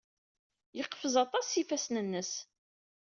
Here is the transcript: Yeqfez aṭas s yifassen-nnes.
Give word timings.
Yeqfez 0.77 1.15
aṭas 1.23 1.45
s 1.49 1.53
yifassen-nnes. 1.57 2.31